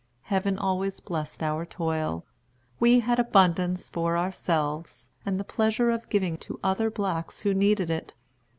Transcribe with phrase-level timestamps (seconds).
[0.23, 2.25] Heaven always blessed our toil.
[2.79, 7.91] We had abundance for ourselves, and the pleasure of giving to other blacks who needed
[7.91, 8.15] it.